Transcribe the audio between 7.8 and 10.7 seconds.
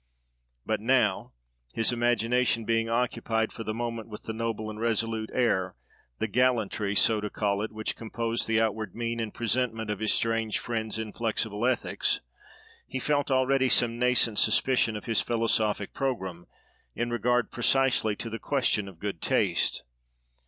composed the outward mien and presentment of his strange